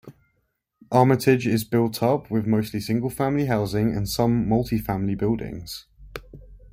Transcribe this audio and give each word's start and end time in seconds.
Armatage 0.91 1.45
is 1.45 1.63
built 1.63 2.01
up 2.01 2.31
with 2.31 2.47
mostly 2.47 2.79
single-family 2.79 3.45
housing 3.45 3.95
and 3.95 4.09
some 4.09 4.47
multifamily 4.47 5.15
buildings. 5.15 5.85